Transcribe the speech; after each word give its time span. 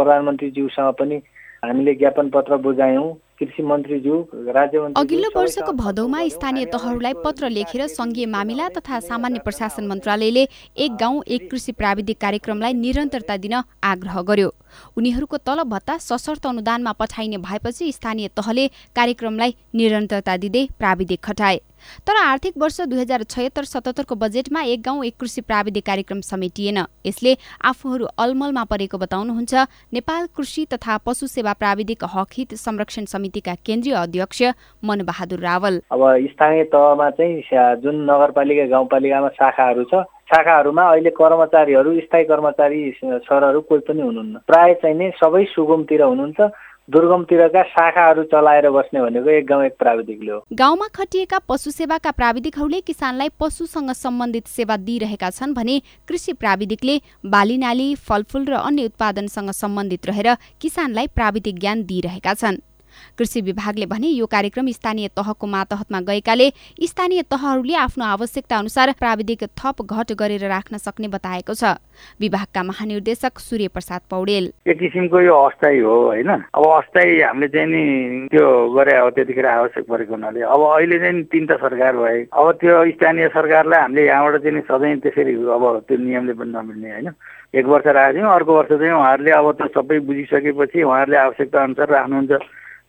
प्रधानमन्त्रीज्यूसँग 0.00 0.92
पनि 1.00 1.22
हामीले 1.64 1.94
ज्ञापन 1.94 2.28
पत्र 2.34 2.56
बुझायौँ। 2.66 3.08
कृषि 3.40 3.62
मन्त्रीज्यू 3.62 4.16
राज्य 4.52 4.78
अघिल्लो 4.96 5.28
वर्षको 5.34 5.72
भदौमा 5.72 6.20
स्थानीय 6.28 6.64
तहहरूलाई 6.72 7.14
पत्र 7.24 7.48
लेखेर 7.48 7.86
सङ्घीय 7.88 8.26
मामिला 8.26 8.68
तथा 8.76 9.00
सामान्य 9.00 9.38
प्रशासन 9.44 9.86
मन्त्रालयले 9.88 10.42
एक 10.84 10.96
गाउँ 11.00 11.22
एक 11.26 11.48
कृषि 11.50 11.72
प्राविधिक 11.72 12.18
कार्यक्रमलाई 12.20 12.72
निरन्तरता 12.76 13.36
दिन 13.44 13.54
आग्रह 13.92 14.20
गर्यो। 14.28 14.50
उनीहरूको 14.96 15.36
तलब 15.38 15.68
भत्ता 15.68 15.96
सशर्त 16.00 16.46
अनुदानमा 16.46 16.92
पठाइने 16.92 17.38
भएपछि 17.38 17.92
स्थानीय 17.92 18.28
तहले 18.36 18.68
कार्यक्रमलाई 18.96 19.54
निरन्तरता 19.74 20.36
दिँदै 20.36 20.66
प्राविधिक 20.78 21.20
खटाए। 21.24 21.60
तर 22.06 22.16
आर्थिक 22.16 22.54
वर्ष 22.58 22.80
दुई 22.82 22.98
हजार 23.00 23.22
छयत्तर 23.24 23.64
सतहत्तरको 23.64 24.14
बजेटमा 24.14 24.62
एक 24.62 24.82
गाउँ 24.82 25.04
एक 25.04 25.16
कृषि 25.20 25.40
प्राविधिक 25.40 25.84
कार्यक्रम 25.86 26.20
समेटिएन। 26.22 26.78
यसले 27.06 27.36
आफूहरू 27.64 28.04
अलमलमा 28.18 28.64
परेको 28.64 28.98
बताउनुहुन्छ। 28.98 29.54
नेपाल 29.92 30.26
कृषि 30.36 30.64
तथा 30.72 30.96
पशु 31.06 31.26
सेवा 31.26 31.52
प्राविधिक 31.56 32.04
हक 32.04 32.28
हित 32.36 32.54
संरक्षण 32.56 33.04
समितिका 33.08 33.54
केन्द्रीय 33.64 33.94
अध्यक्ष 33.96 34.42
मनबहादुर 34.84 35.40
रावल। 35.40 35.80
अब 35.90 36.02
स्थानीय 36.30 36.64
तहमा 36.68 37.10
चाहिँ 37.10 37.80
जुन 37.80 38.04
नगरपालिका 38.04 38.66
गाउँपालिकामा 38.68 39.28
शाखाहरू 39.40 39.84
छ 39.84 40.04
शाखाहरूमा 40.30 40.82
अहिले 40.90 41.10
कर्मचारीहरू 41.10 41.98
स्थायी 42.00 42.24
कर्मचारी 42.24 42.80
सरहरू 43.02 43.60
कोही 43.60 43.80
पनि 43.88 44.00
हुनुहुन्न। 44.00 44.36
प्राय 44.46 44.74
चाहिँ 44.82 44.96
नै 44.96 45.10
सबै 45.18 45.44
सुगमतिर 45.54 46.02
हुनुहुन्छ। 46.02 46.50
दुर्गमतिरका 46.90 47.62
शाखाहरू 47.62 48.22
चलाएर 48.30 48.68
बस्ने 48.70 49.00
भनेको 49.00 49.30
एक 49.30 49.46
गाउँ 49.46 49.64
एक 49.64 49.74
प्राविधिकले 49.78 50.32
हो। 50.32 50.38
गाउँमा 50.52 50.86
खटिएका 50.94 51.38
पशु 51.48 51.70
सेवाका 51.70 52.10
प्राविधिकहरूले 52.10 52.80
किसानलाई 52.80 53.28
पशुसँग 53.40 53.90
सम्बन्धित 53.94 54.46
सेवा 54.46 54.76
दिइरहेका 54.78 55.30
छन् 55.30 55.54
भने 55.54 55.76
कृषि 56.08 56.32
प्राविधिकले 56.32 56.96
बालीनाली 57.26 57.94
फलफुल 58.08 58.44
र 58.44 58.54
अन्य 58.62 58.84
उत्पादनसँग 58.84 59.50
सम्बन्धित 59.54 60.06
रहेर 60.06 60.34
किसानलाई 60.60 61.06
प्राविधिक 61.14 61.58
ज्ञान 61.58 61.84
दिइरहेका 61.84 62.34
छन्। 62.34 62.58
कृषि 63.18 63.40
विभागले 63.40 63.86
भने 63.86 64.08
यो 64.08 64.26
कार्यक्रम 64.26 64.70
स्थानीय 64.70 65.08
तहको 65.16 65.46
मातहतमा 65.46 66.00
गएकाले 66.00 66.48
स्थानीय 66.82 67.22
तहहरूले 67.30 67.74
आफ्नो 67.76 68.04
आवश्यकता 68.04 68.56
अनुसार 68.58 68.92
प्राविधिक 68.98 69.44
थप 69.58 69.82
घट 69.82 70.12
गरेर 70.12 70.48
राख्न 70.48 70.76
सक्ने 70.78 71.08
बताएको 71.08 71.54
छ। 71.54 71.76
विभागका 72.20 72.62
महानिर्देशक 72.62 73.38
सूर्य 73.38 73.68
प्रसाद 73.68 74.00
पौडेल। 74.10 74.52
एक 74.66 74.78
किसिमको 74.78 75.20
यो 75.20 75.34
अस्थायी 75.34 75.78
हो 75.78 75.94
होइन? 76.06 76.30
अब 76.30 76.64
अस्थायी 76.66 77.20
हामीले 77.20 77.48
चाहिँ 77.48 77.66
नि 77.66 78.28
त्यो 78.32 78.46
गरे 78.74 78.96
अब 78.96 79.08
त्यतिखेर 79.14 79.46
आवश्यक 79.46 79.84
परेको 79.84 80.14
हुनाले। 80.14 80.40
अब 80.40 80.60
अहिले 80.60 80.98
चाहिँ 80.98 81.22
तिनवटा 81.28 81.56
सरकार 81.68 81.96
भए। 81.96 82.20
अब 82.32 82.52
त्यो 82.60 82.84
स्थानीय 82.90 83.28
सरकारलाई 83.28 83.80
हामीले 83.80 84.06
यहाँबाट 84.06 84.42
चाहिँ 84.42 84.60
सधैँ 84.70 84.96
त्यसरी 85.04 85.34
अब 85.34 85.64
त्यो 85.88 85.96
नियमले 85.98 86.32
पनि 86.40 86.52
नमिल्ने 86.56 86.90
होइन? 86.90 87.08
एक 87.54 87.66
वर्ष 87.66 87.86
राखेको 87.86 88.28
अर्को 88.30 88.52
वर्ष 88.56 88.72
चाहिँ 88.72 88.92
उहाँहरूले 88.92 89.30
अब 89.30 89.46
त्यो 89.60 89.68
सबै 89.74 89.98
बुझिसकेपछि 90.06 90.82
उहाँहरूले 90.82 91.18
आवश्यकता 91.18 91.62
अनुसार 91.62 91.88
राख्नुहुन्छ। 91.90 92.32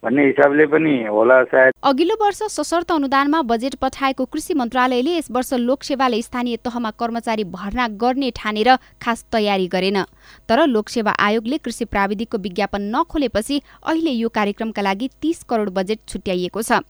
भन्ने 0.03 0.25
हिसाबले 0.25 0.65
पनि 0.65 0.91
होला 1.05 1.43
सायद। 1.43 1.73
अघिल्लो 1.83 2.15
वर्ष 2.21 2.41
सशर्त 2.49 2.91
अनुदानमा 2.91 3.41
बजेट 3.45 3.75
पठाएको 3.81 4.25
कृषि 4.25 4.53
मन्त्रालयले 4.53 5.11
यस 5.17 5.27
वर्ष 5.31 5.53
लोकसेवाले 5.61 6.21
स्थानीय 6.21 6.57
तहमा 6.65 6.91
कर्मचारी 6.99 7.43
भर्ना 7.47 7.87
गर्ने 8.01 8.31
ठानेर 8.35 8.69
खास 9.01 9.25
तयारी 9.31 9.67
गरेन। 9.67 10.01
तर 10.49 10.65
लोकसेवा 10.67 11.11
आयोगले 11.19 11.57
कृषि 11.59 11.85
प्राविधिकको 11.85 12.37
विज्ञापन 12.37 12.81
नखोलेपछि 12.95 13.61
अहिले 13.83 14.11
यो 14.11 14.29
कार्यक्रमका 14.29 14.81
लागि 14.81 15.09
तीस 15.21 15.43
करोड 15.49 15.69
बजेट 15.69 15.99
छुट्याइएको 16.07 16.61
छ। 16.61 16.81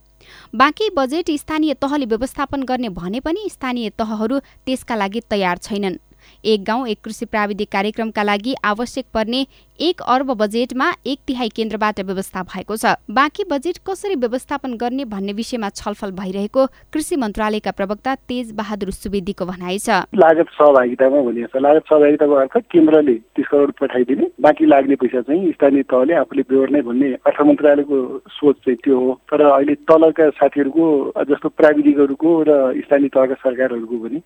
बाँकी 0.55 0.89
बजेट 0.95 1.31
स्थानीय 1.35 1.73
तहले 1.81 2.05
व्यवस्थापन 2.05 2.63
गर्ने 2.63 2.89
भने 2.95 3.19
पनि 3.19 3.49
स्थानीय 3.51 3.89
तहहरू 3.99 4.39
त्यसका 4.39 4.95
लागि 4.95 5.21
तयार 5.29 5.57
छैनन्। 5.57 5.99
एक 6.45 6.63
गाउँ 6.63 6.87
एक 6.87 6.99
कृषि 7.03 7.25
प्राविधिक 7.25 7.71
कार्यक्रमका 7.71 8.23
लागि 8.23 8.55
आवश्यक 8.65 9.05
पर्ने 9.13 9.45
एक 9.79 10.01
अर्ब 10.03 10.31
बजेटमा 10.37 10.91
एक 11.05 11.19
तिहाई 11.27 11.49
केन्द्रबाट 11.49 11.99
व्यवस्था 12.01 12.41
भएको 12.43 12.75
छ। 12.77 12.93
बाँकी 13.11 13.43
बजेट 13.51 13.77
कसरी 13.89 14.15
व्यवस्थापन 14.15 14.73
गर्ने 14.77 15.05
भन्ने 15.05 15.33
विषयमा 15.33 15.69
छलफल 15.71 16.11
भइरहेको 16.11 16.65
कृषि 16.93 17.15
मन्त्रालयका 17.15 17.71
प्रवक्ता 17.71 18.15
तेज 18.27 18.51
बहादुर 18.51 18.91
सुवेदीको 18.91 19.45
भनाइ 19.45 19.79
छ। 19.79 20.05
लागत 20.15 20.53
सहभागितामा 20.53 21.21
भनिएको 21.21 21.57
छ। 21.57 21.61
लागत 21.61 21.83
सहभागिताको 21.89 22.33
अर्थ 22.35 22.57
केन्द्रले 22.71 23.13
तिस 23.35 23.47
करोड 23.47 23.71
पठाइदिने 23.81 24.27
बाँकी 24.41 24.65
लाग्ने 24.65 24.95
पैसा 25.01 25.21
चाहिँ 25.21 25.51
स्थानीय 25.51 25.83
तहले 25.89 26.13
आफूले 26.21 26.43
बेहोर्ने 26.45 26.81
भन्ने 26.81 27.13
अर्थ 27.25 27.41
मन्त्रालयको 27.41 27.97
सोच 28.29 28.55
चाहिँ 28.65 28.77
त्यो 28.83 28.99
हो। 28.99 29.19
तर 29.31 29.41
अहिले 29.47 29.75
तलका 29.89 30.29
साथीहरूको 30.37 30.85
जस्तो 31.25 31.49
प्राविधिकहरूको 31.49 32.31
र 32.47 32.51
स्थानीय 32.85 33.09
तहका 33.09 33.35
सरकारहरूको 33.41 33.97
पनि 33.97 34.21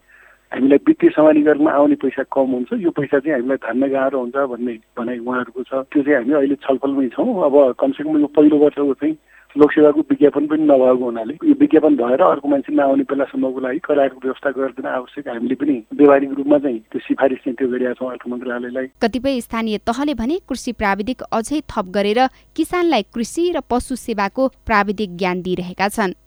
हामीलाई 0.52 0.80
वित्तीय 0.88 1.10
समानीकरणमा 1.16 1.72
आउने 1.72 1.96
पैसा 2.04 2.24
कम 2.32 2.50
हुन्छ। 2.56 2.74
यो 2.80 2.92
पैसा 2.92 3.20
चाहिँ 3.20 3.36
हामीलाई 3.36 3.58
धान्न 3.66 3.84
गाह्रो 3.92 4.20
हुन्छ 4.20 4.36
भन्ने 4.52 4.74
भनाइ 4.98 5.20
उहाँहरूको 5.20 5.62
छ। 5.64 5.72
त्यो 5.92 6.04
चाहिँ 6.04 6.18
हामी 6.18 6.34
अहिले 6.34 6.56
छलफलमै 6.66 7.08
छौँ। 7.16 7.30
अब 7.46 7.56
कमसेकम 7.80 8.20
यो 8.22 8.28
पहिलो 8.36 8.58
वर्षको 8.58 8.94
चाहिँ 8.94 9.16
लोकसेवाको 9.56 10.02
विज्ञापन 10.12 10.48
पनि 10.52 10.64
नभएको 10.68 11.04
हुनाले 11.06 11.34
यो 11.48 11.56
विज्ञापन 11.60 11.96
भएर 11.96 12.22
अर्को 12.22 12.48
मान्छे 12.48 12.74
नआउने 12.76 13.04
बेलासम्मको 13.08 13.60
लागि 13.64 13.80
करारको 13.88 14.20
व्यवस्था 14.24 14.50
गरिदिन 14.52 14.86
आवश्यक 14.86 15.28
हामीले 15.28 15.56
पनि 15.56 15.76
व्यवहारिक 15.96 16.32
रूपमा 16.38 16.58
चाहिँ 16.60 16.80
त्यो 16.92 17.00
सिफारिस 17.08 17.40
चाहिँ 17.40 17.56
त्यो 17.56 17.68
गरिरहेका 17.72 17.96
छौँ 17.96 18.12
अर्थ 18.12 18.28
मन्त्रालयलाई। 18.28 18.88
कतिपय 19.02 19.42
स्थानीय 19.42 19.78
तहले 19.88 20.14
भने 20.14 20.40
कृषि 20.44 20.72
प्राविधिक 20.76 21.22
अझै 21.32 21.62
थप 21.72 21.86
गरेर 21.96 22.20
किसानलाई 22.56 23.04
कृषि 23.16 23.52
र 23.56 23.60
पशु 23.64 23.96
सेवाको 23.98 24.48
प्राविधिक 24.68 25.18
ज्ञान 25.18 25.42
दिइरहेका 25.42 25.88
छन्। 25.90 26.20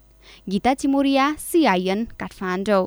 गीता 0.49 0.75
चिमोरिया 0.75 1.33
सिआइएन 1.39 2.05
काठमाडौँ। 2.21 2.87